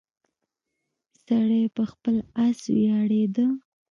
سړی 1.23 1.63
په 1.75 1.83
خپل 1.91 2.15
اس 2.45 2.59
ویاړیده. 2.75 3.45